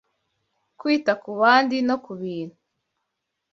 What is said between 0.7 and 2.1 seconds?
kwita ku bandi no